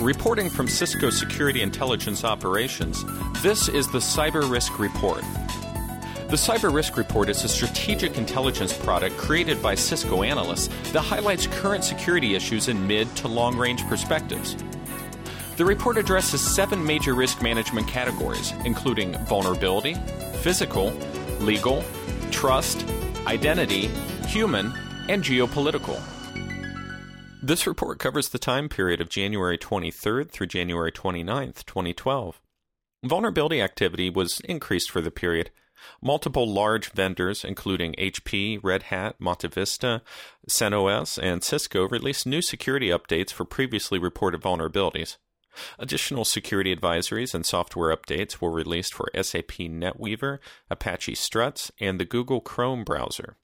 Reporting 0.00 0.48
from 0.48 0.66
Cisco 0.66 1.10
Security 1.10 1.60
Intelligence 1.60 2.24
Operations, 2.24 3.04
this 3.42 3.68
is 3.68 3.86
the 3.88 3.98
Cyber 3.98 4.50
Risk 4.50 4.78
Report. 4.78 5.20
The 6.28 6.36
Cyber 6.36 6.72
Risk 6.72 6.96
Report 6.96 7.28
is 7.28 7.44
a 7.44 7.48
strategic 7.50 8.16
intelligence 8.16 8.72
product 8.72 9.18
created 9.18 9.62
by 9.62 9.74
Cisco 9.74 10.22
analysts 10.22 10.68
that 10.92 11.02
highlights 11.02 11.48
current 11.48 11.84
security 11.84 12.34
issues 12.34 12.68
in 12.68 12.86
mid 12.86 13.14
to 13.16 13.28
long 13.28 13.58
range 13.58 13.86
perspectives. 13.88 14.56
The 15.58 15.66
report 15.66 15.98
addresses 15.98 16.40
seven 16.40 16.82
major 16.82 17.12
risk 17.12 17.42
management 17.42 17.86
categories, 17.86 18.54
including 18.64 19.18
vulnerability, 19.26 19.96
physical, 20.40 20.94
legal, 21.40 21.84
trust, 22.30 22.86
identity, 23.26 23.88
human, 24.26 24.72
and 25.10 25.22
geopolitical. 25.22 26.00
This 27.42 27.66
report 27.66 27.98
covers 27.98 28.28
the 28.28 28.38
time 28.38 28.68
period 28.68 29.00
of 29.00 29.08
January 29.08 29.56
23rd 29.56 30.30
through 30.30 30.48
January 30.48 30.92
29th, 30.92 31.64
2012. 31.64 32.38
Vulnerability 33.02 33.62
activity 33.62 34.10
was 34.10 34.40
increased 34.40 34.90
for 34.90 35.00
the 35.00 35.10
period. 35.10 35.50
Multiple 36.02 36.46
large 36.46 36.92
vendors, 36.92 37.42
including 37.42 37.94
HP, 37.94 38.60
Red 38.62 38.84
Hat, 38.84 39.16
MontaVista, 39.18 40.02
CentOS, 40.50 41.18
and 41.22 41.42
Cisco, 41.42 41.88
released 41.88 42.26
new 42.26 42.42
security 42.42 42.88
updates 42.88 43.30
for 43.30 43.46
previously 43.46 43.98
reported 43.98 44.42
vulnerabilities. 44.42 45.16
Additional 45.78 46.26
security 46.26 46.76
advisories 46.76 47.34
and 47.34 47.46
software 47.46 47.96
updates 47.96 48.42
were 48.42 48.50
released 48.50 48.92
for 48.92 49.08
SAP 49.14 49.52
NetWeaver, 49.52 50.40
Apache 50.68 51.14
Struts, 51.14 51.72
and 51.80 51.98
the 51.98 52.04
Google 52.04 52.42
Chrome 52.42 52.84
browser. 52.84 53.38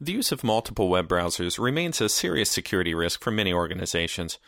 The 0.00 0.12
use 0.12 0.32
of 0.32 0.44
multiple 0.44 0.88
web 0.88 1.08
browsers 1.08 1.58
remains 1.58 2.00
a 2.00 2.08
serious 2.08 2.50
security 2.50 2.94
risk 2.94 3.22
for 3.22 3.30
many 3.30 3.52
organizations. 3.52 4.38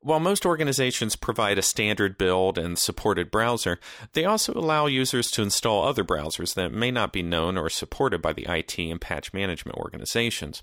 While 0.00 0.20
most 0.20 0.46
organizations 0.46 1.16
provide 1.16 1.58
a 1.58 1.62
standard 1.62 2.16
build 2.18 2.56
and 2.56 2.78
supported 2.78 3.30
browser, 3.30 3.80
they 4.12 4.24
also 4.24 4.52
allow 4.52 4.86
users 4.86 5.30
to 5.32 5.42
install 5.42 5.84
other 5.84 6.04
browsers 6.04 6.54
that 6.54 6.72
may 6.72 6.92
not 6.92 7.12
be 7.12 7.22
known 7.22 7.58
or 7.58 7.68
supported 7.68 8.22
by 8.22 8.32
the 8.32 8.46
IT 8.48 8.78
and 8.78 9.00
patch 9.00 9.32
management 9.32 9.76
organizations. 9.76 10.62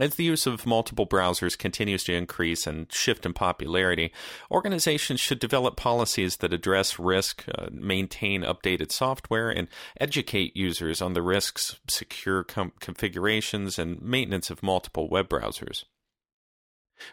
As 0.00 0.14
the 0.14 0.22
use 0.22 0.46
of 0.46 0.64
multiple 0.64 1.08
browsers 1.08 1.58
continues 1.58 2.04
to 2.04 2.14
increase 2.14 2.68
and 2.68 2.86
shift 2.92 3.26
in 3.26 3.32
popularity, 3.32 4.12
organizations 4.48 5.18
should 5.18 5.40
develop 5.40 5.76
policies 5.76 6.36
that 6.36 6.52
address 6.52 7.00
risk, 7.00 7.44
uh, 7.52 7.66
maintain 7.72 8.42
updated 8.42 8.92
software, 8.92 9.50
and 9.50 9.66
educate 10.00 10.56
users 10.56 11.02
on 11.02 11.14
the 11.14 11.22
risks, 11.22 11.80
secure 11.88 12.44
com- 12.44 12.72
configurations, 12.78 13.76
and 13.76 14.00
maintenance 14.00 14.50
of 14.50 14.62
multiple 14.62 15.08
web 15.08 15.28
browsers. 15.28 15.82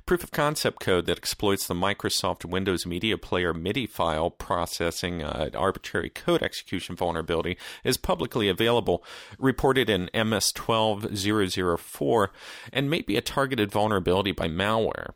Proof 0.05 0.23
of 0.23 0.31
concept 0.31 0.80
code 0.80 1.05
that 1.05 1.17
exploits 1.17 1.67
the 1.67 1.73
Microsoft 1.73 2.45
Windows 2.45 2.86
Media 2.86 3.17
Player 3.17 3.53
MIDI 3.53 3.86
file 3.86 4.30
processing 4.30 5.23
uh, 5.23 5.50
arbitrary 5.53 6.09
code 6.09 6.44
execution 6.44 6.95
vulnerability 6.95 7.58
is 7.83 7.97
publicly 7.97 8.50
available, 8.50 9.03
reported 9.38 9.89
in 9.89 10.09
MS 10.14 10.52
12004, 10.52 12.31
and 12.73 12.89
may 12.89 13.02
be 13.02 13.17
a 13.17 13.22
targeted 13.22 13.72
vulnerability 13.72 14.31
by 14.31 14.47
malware. 14.47 15.14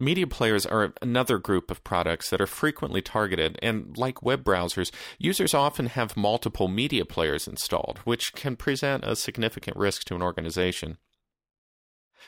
Media 0.00 0.26
players 0.26 0.66
are 0.66 0.92
another 1.00 1.38
group 1.38 1.70
of 1.70 1.84
products 1.84 2.28
that 2.28 2.40
are 2.40 2.48
frequently 2.48 3.00
targeted, 3.00 3.56
and 3.62 3.96
like 3.96 4.22
web 4.22 4.42
browsers, 4.42 4.90
users 5.18 5.54
often 5.54 5.86
have 5.86 6.16
multiple 6.16 6.66
media 6.66 7.04
players 7.04 7.46
installed, 7.46 7.98
which 7.98 8.32
can 8.34 8.56
present 8.56 9.04
a 9.04 9.14
significant 9.14 9.76
risk 9.76 10.02
to 10.04 10.16
an 10.16 10.22
organization. 10.22 10.98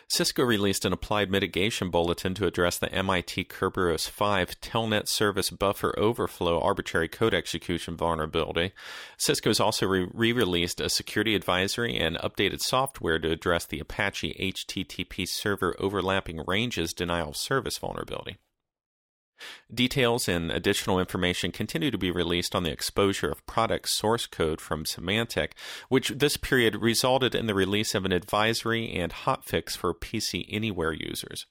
Cisco 0.09 0.43
released 0.43 0.85
an 0.85 0.93
applied 0.93 1.31
mitigation 1.31 1.91
bulletin 1.91 2.35
to 2.35 2.47
address 2.47 2.79
the 2.79 2.93
MIT 2.93 3.45
Kerberos 3.45 4.09
5 4.09 4.61
Telnet 4.61 5.09
Service 5.09 5.51
Buffer 5.51 5.99
Overflow 5.99 6.61
arbitrary 6.61 7.09
code 7.09 7.35
execution 7.35 7.97
vulnerability. 7.97 8.73
Cisco 9.17 9.51
has 9.51 9.61
also 9.61 9.87
re 9.87 10.33
released 10.33 10.81
a 10.81 10.89
security 10.89 11.35
advisory 11.35 11.97
and 11.97 12.17
updated 12.19 12.61
software 12.61 13.19
to 13.19 13.31
address 13.31 13.67
the 13.67 13.81
Apache 13.81 14.55
HTTP 14.55 15.27
server 15.29 15.75
overlapping 15.79 16.43
ranges 16.47 16.93
denial 16.93 17.31
of 17.31 17.37
service 17.37 17.79
vulnerability. 17.79 18.37
Details 19.73 20.29
and 20.29 20.51
additional 20.51 20.99
information 20.99 21.53
continue 21.53 21.91
to 21.91 21.99
be 21.99 22.11
released 22.11 22.55
on 22.55 22.63
the 22.63 22.73
exposure 22.73 23.31
of 23.31 23.45
product 23.47 23.89
source 23.89 24.27
code 24.27 24.61
from 24.61 24.85
Symantec, 24.85 25.53
which 25.89 26.09
this 26.09 26.37
period 26.37 26.77
resulted 26.77 27.35
in 27.35 27.47
the 27.47 27.55
release 27.55 27.95
of 27.95 28.05
an 28.05 28.13
advisory 28.13 28.93
and 28.93 29.13
hotfix 29.13 29.77
for 29.77 29.93
PC 29.93 30.47
Anywhere 30.49 30.93
users. 30.93 31.47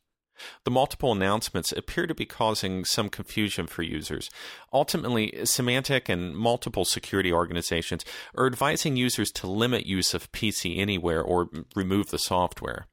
The 0.65 0.71
multiple 0.71 1.11
announcements 1.11 1.71
appear 1.71 2.07
to 2.07 2.13
be 2.13 2.25
causing 2.25 2.83
some 2.83 3.09
confusion 3.09 3.67
for 3.67 3.83
users. 3.83 4.29
Ultimately, 4.73 5.31
Symantec 5.43 6.09
and 6.09 6.35
multiple 6.35 6.85
security 6.85 7.31
organizations 7.31 8.03
are 8.35 8.47
advising 8.47 8.97
users 8.97 9.31
to 9.31 9.47
limit 9.47 9.85
use 9.85 10.13
of 10.13 10.31
PC 10.31 10.77
Anywhere 10.77 11.21
or 11.21 11.49
remove 11.75 12.09
the 12.09 12.19
software. 12.19 12.87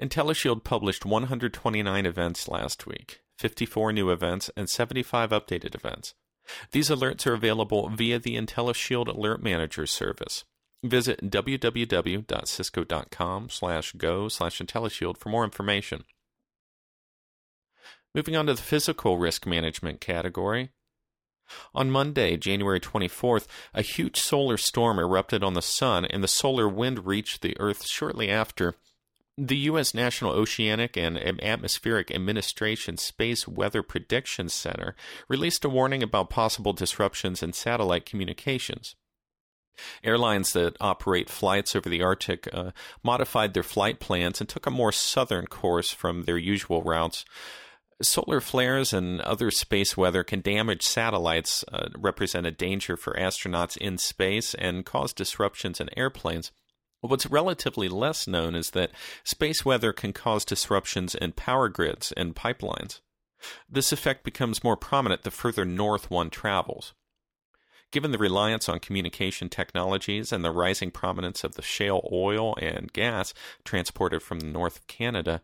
IntelliShield 0.00 0.64
published 0.64 1.04
129 1.04 2.06
events 2.06 2.48
last 2.48 2.86
week. 2.86 3.20
54 3.38 3.92
new 3.92 4.10
events, 4.10 4.50
and 4.56 4.68
75 4.68 5.30
updated 5.30 5.74
events. 5.74 6.14
These 6.72 6.90
alerts 6.90 7.26
are 7.26 7.34
available 7.34 7.88
via 7.88 8.18
the 8.18 8.36
IntelliShield 8.36 9.08
Alert 9.08 9.42
Manager 9.42 9.86
service. 9.86 10.44
Visit 10.82 11.30
www.cisco.com 11.30 13.50
slash 13.50 13.92
go 13.92 14.28
slash 14.28 14.58
IntelliShield 14.58 15.18
for 15.18 15.28
more 15.28 15.44
information. 15.44 16.02
Moving 18.14 18.36
on 18.36 18.46
to 18.46 18.54
the 18.54 18.62
physical 18.62 19.16
risk 19.16 19.46
management 19.46 20.00
category. 20.00 20.70
On 21.74 21.90
Monday, 21.90 22.36
January 22.36 22.80
24th, 22.80 23.46
a 23.74 23.82
huge 23.82 24.18
solar 24.18 24.56
storm 24.56 24.98
erupted 24.98 25.42
on 25.42 25.54
the 25.54 25.62
sun, 25.62 26.04
and 26.04 26.22
the 26.22 26.28
solar 26.28 26.68
wind 26.68 27.06
reached 27.06 27.42
the 27.42 27.56
Earth 27.58 27.86
shortly 27.86 28.30
after, 28.30 28.76
the 29.38 29.56
U.S. 29.56 29.94
National 29.94 30.32
Oceanic 30.32 30.96
and 30.96 31.18
Atmospheric 31.42 32.10
Administration 32.10 32.98
Space 32.98 33.48
Weather 33.48 33.82
Prediction 33.82 34.48
Center 34.48 34.94
released 35.28 35.64
a 35.64 35.70
warning 35.70 36.02
about 36.02 36.30
possible 36.30 36.72
disruptions 36.72 37.42
in 37.42 37.52
satellite 37.52 38.04
communications. 38.04 38.94
Airlines 40.04 40.52
that 40.52 40.76
operate 40.80 41.30
flights 41.30 41.74
over 41.74 41.88
the 41.88 42.02
Arctic 42.02 42.46
uh, 42.52 42.72
modified 43.02 43.54
their 43.54 43.62
flight 43.62 44.00
plans 44.00 44.40
and 44.40 44.48
took 44.48 44.66
a 44.66 44.70
more 44.70 44.92
southern 44.92 45.46
course 45.46 45.90
from 45.90 46.24
their 46.24 46.36
usual 46.36 46.82
routes. 46.82 47.24
Solar 48.02 48.40
flares 48.40 48.92
and 48.92 49.20
other 49.22 49.50
space 49.50 49.96
weather 49.96 50.24
can 50.24 50.40
damage 50.40 50.82
satellites, 50.82 51.64
uh, 51.72 51.88
represent 51.96 52.46
a 52.46 52.50
danger 52.50 52.96
for 52.96 53.14
astronauts 53.14 53.76
in 53.76 53.96
space, 53.96 54.54
and 54.54 54.84
cause 54.84 55.12
disruptions 55.14 55.80
in 55.80 55.88
airplanes. 55.96 56.50
What's 57.02 57.26
relatively 57.26 57.88
less 57.88 58.28
known 58.28 58.54
is 58.54 58.70
that 58.70 58.92
space 59.24 59.64
weather 59.64 59.92
can 59.92 60.12
cause 60.12 60.44
disruptions 60.44 61.16
in 61.16 61.32
power 61.32 61.68
grids 61.68 62.12
and 62.16 62.34
pipelines. 62.36 63.00
This 63.68 63.90
effect 63.90 64.22
becomes 64.22 64.62
more 64.62 64.76
prominent 64.76 65.22
the 65.22 65.32
further 65.32 65.64
north 65.64 66.12
one 66.12 66.30
travels. 66.30 66.94
Given 67.90 68.12
the 68.12 68.18
reliance 68.18 68.68
on 68.68 68.78
communication 68.78 69.48
technologies 69.48 70.32
and 70.32 70.44
the 70.44 70.52
rising 70.52 70.92
prominence 70.92 71.42
of 71.42 71.56
the 71.56 71.62
shale 71.62 72.08
oil 72.12 72.54
and 72.62 72.92
gas 72.92 73.34
transported 73.64 74.22
from 74.22 74.38
the 74.38 74.46
north 74.46 74.76
of 74.76 74.86
Canada, 74.86 75.42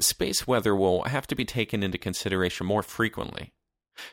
space 0.00 0.48
weather 0.48 0.74
will 0.74 1.04
have 1.04 1.28
to 1.28 1.36
be 1.36 1.44
taken 1.44 1.84
into 1.84 1.96
consideration 1.96 2.66
more 2.66 2.82
frequently. 2.82 3.52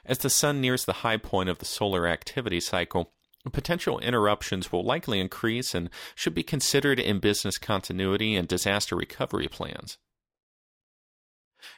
As 0.05 0.19
the 0.19 0.29
sun 0.29 0.61
nears 0.61 0.85
the 0.85 0.93
high 0.93 1.17
point 1.17 1.49
of 1.49 1.57
the 1.57 1.65
solar 1.65 2.07
activity 2.07 2.59
cycle, 2.59 3.11
Potential 3.51 3.99
interruptions 3.99 4.71
will 4.71 4.83
likely 4.83 5.19
increase 5.19 5.75
and 5.75 5.89
should 6.15 6.33
be 6.33 6.43
considered 6.43 6.99
in 6.99 7.19
business 7.19 7.57
continuity 7.57 8.35
and 8.35 8.47
disaster 8.47 8.95
recovery 8.95 9.47
plans. 9.47 9.97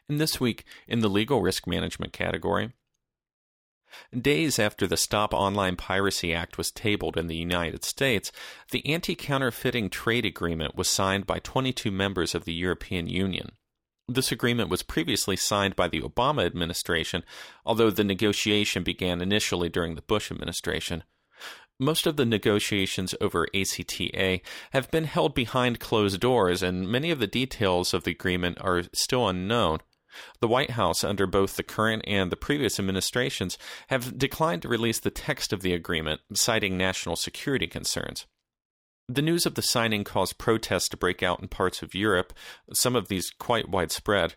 And 0.10 0.20
this 0.20 0.40
week, 0.40 0.66
in 0.88 1.00
the 1.00 1.10
legal 1.10 1.42
risk 1.42 1.68
management 1.68 2.14
category, 2.14 2.74
Days 4.18 4.60
after 4.60 4.86
the 4.86 4.98
Stop 4.98 5.34
Online 5.34 5.76
Piracy 5.78 6.34
Act 6.34 6.58
was 6.58 6.72
tabled 6.72 7.18
in 7.18 7.28
the 7.28 7.38
United 7.38 7.86
States, 7.86 8.32
the 8.72 8.86
Anti 8.86 9.16
Counterfeiting 9.16 9.90
Trade 9.90 10.26
Agreement 10.26 10.76
was 10.76 10.90
signed 10.90 11.26
by 11.26 11.40
22 11.40 11.90
members 11.90 12.36
of 12.36 12.44
the 12.46 12.54
European 12.54 13.08
Union. 13.08 13.54
This 14.10 14.32
agreement 14.32 14.70
was 14.70 14.84
previously 14.84 15.36
signed 15.36 15.76
by 15.76 15.88
the 15.88 16.02
Obama 16.02 16.46
administration, 16.46 17.24
although 17.66 17.90
the 17.90 18.04
negotiation 18.04 18.84
began 18.84 19.22
initially 19.22 19.70
during 19.70 19.96
the 19.96 20.02
Bush 20.02 20.32
administration. 20.32 21.04
Most 21.80 22.08
of 22.08 22.16
the 22.16 22.26
negotiations 22.26 23.14
over 23.22 23.48
ACTA 23.54 24.42
have 24.72 24.90
been 24.90 25.04
held 25.04 25.36
behind 25.36 25.80
closed 25.80 26.20
doors, 26.20 26.64
and 26.64 26.90
many 26.90 27.12
of 27.12 27.20
the 27.20 27.28
details 27.28 27.94
of 27.94 28.04
the 28.04 28.12
agreement 28.12 28.58
are 28.62 28.84
still 28.94 29.28
unknown. 29.28 29.80
The 30.40 30.48
White 30.48 30.72
House, 30.72 31.04
under 31.04 31.28
both 31.28 31.56
the 31.56 31.62
current 31.62 32.04
and 32.08 32.32
the 32.32 32.36
previous 32.36 32.80
administrations, 32.80 33.60
have 33.90 34.18
declined 34.18 34.64
to 34.64 34.68
release 34.68 35.00
the 35.00 35.12
text 35.12 35.54
of 35.54 35.62
the 35.62 35.74
agreement, 35.74 36.22
citing 36.34 36.78
national 36.78 37.16
security 37.16 37.68
concerns. 37.68 38.26
The 39.08 39.22
news 39.22 39.46
of 39.46 39.54
the 39.54 39.62
signing 39.62 40.04
caused 40.04 40.40
protests 40.40 40.90
to 40.90 40.98
break 40.98 41.22
out 41.22 41.42
in 41.42 41.48
parts 41.48 41.84
of 41.84 41.94
Europe, 41.94 42.34
some 42.74 42.96
of 42.96 43.08
these 43.08 43.32
quite 43.38 43.70
widespread. 43.70 44.36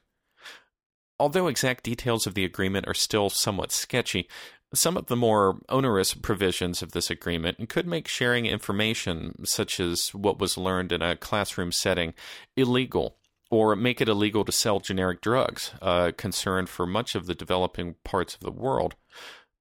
Although 1.18 1.48
exact 1.48 1.84
details 1.84 2.26
of 2.26 2.34
the 2.34 2.44
agreement 2.44 2.86
are 2.86 2.94
still 2.94 3.30
somewhat 3.30 3.72
sketchy, 3.72 4.28
some 4.72 4.96
of 4.96 5.06
the 5.06 5.16
more 5.16 5.58
onerous 5.68 6.14
provisions 6.14 6.82
of 6.82 6.92
this 6.92 7.10
agreement 7.10 7.68
could 7.68 7.86
make 7.86 8.06
sharing 8.06 8.46
information, 8.46 9.44
such 9.44 9.80
as 9.80 10.10
what 10.14 10.38
was 10.38 10.56
learned 10.56 10.92
in 10.92 11.02
a 11.02 11.16
classroom 11.16 11.72
setting, 11.72 12.14
illegal, 12.56 13.16
or 13.50 13.74
make 13.74 14.00
it 14.00 14.08
illegal 14.08 14.44
to 14.44 14.52
sell 14.52 14.78
generic 14.78 15.20
drugs, 15.20 15.72
a 15.82 16.12
concern 16.16 16.66
for 16.66 16.86
much 16.86 17.14
of 17.14 17.26
the 17.26 17.34
developing 17.34 17.96
parts 18.04 18.34
of 18.34 18.40
the 18.40 18.52
world. 18.52 18.94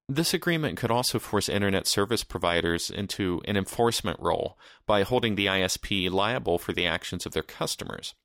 This 0.07 0.33
agreement 0.33 0.77
could 0.77 0.91
also 0.91 1.19
force 1.19 1.49
internet 1.49 1.87
service 1.87 2.23
providers 2.23 2.89
into 2.89 3.41
an 3.45 3.57
enforcement 3.57 4.19
role 4.19 4.57
by 4.85 5.03
holding 5.03 5.35
the 5.35 5.47
ISP 5.47 6.09
liable 6.09 6.57
for 6.57 6.73
the 6.73 6.85
actions 6.85 7.25
of 7.25 7.33
their 7.33 7.43
customers. 7.43 8.15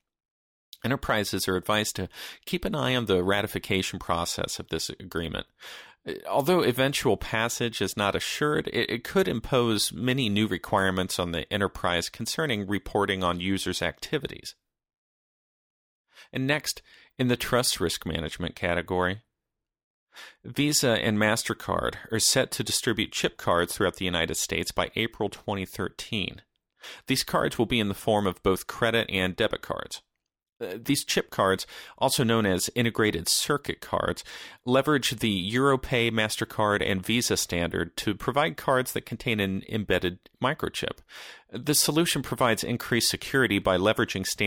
Enterprises 0.85 1.49
are 1.49 1.57
advised 1.57 1.97
to 1.97 2.09
keep 2.45 2.65
an 2.65 2.75
eye 2.75 2.95
on 2.95 3.07
the 3.07 3.25
ratification 3.25 3.99
process 3.99 4.59
of 4.59 4.69
this 4.69 4.91
agreement. 4.91 5.47
Although 6.29 6.63
eventual 6.63 7.17
passage 7.17 7.81
is 7.81 7.97
not 7.97 8.15
assured, 8.15 8.69
it, 8.69 9.05
could 9.05 9.27
impose 9.27 9.91
many 9.91 10.29
new 10.29 10.47
requirements 10.47 11.19
on 11.19 11.33
the 11.33 11.51
enterprise 11.51 12.11
concerning 12.11 12.67
reporting 12.67 13.25
on 13.25 13.41
users' 13.41 13.81
activities. 13.81 14.55
And 16.31 16.47
next, 16.47 16.83
in 17.19 17.29
the 17.29 17.37
trust 17.37 17.81
risk 17.81 18.05
management 18.05 18.55
category, 18.55 19.23
Visa 20.45 20.91
and 20.91 21.17
MasterCard 21.19 21.95
are 22.13 22.19
set 22.19 22.51
to 22.53 22.63
distribute 22.63 23.11
chip 23.13 23.39
cards 23.39 23.75
throughout 23.75 23.97
the 23.97 24.05
United 24.05 24.37
States 24.37 24.71
by 24.71 24.91
April 24.95 25.31
2013. 25.31 26.43
These 27.07 27.25
cards 27.25 27.59
will 27.59 27.67
be 27.67 27.81
in 27.81 27.89
the 27.89 27.95
form 27.95 28.27
of 28.27 28.43
both 28.43 28.67
credit 28.67 29.09
and 29.11 29.35
debit 29.35 29.63
cards. 29.63 30.03
Uh, 30.61 30.75
these 30.83 31.05
chip 31.05 31.31
cards, 31.31 31.67
also 31.99 32.23
known 32.23 32.47
as 32.47 32.71
integrated 32.75 33.29
circuit 33.29 33.81
cards, 33.81 34.23
leverage 34.65 35.11
the 35.11 35.53
Europay, 35.53 36.11
MasterCard, 36.13 36.81
and 36.89 37.05
Visa 37.05 37.37
standard 37.37 37.97
to 37.97 38.15
provide 38.15 38.57
cards 38.57 38.93
that 38.93 39.07
contain 39.07 39.41
an 39.41 39.65
embedded 39.69 40.19
microchip. 40.43 40.99
The 41.51 41.75
solution 41.75 42.23
provides 42.23 42.65
increased 42.65 43.11
security 43.11 43.59
by 43.59 43.79
leveraging 43.79 44.27
standard 44.27 44.35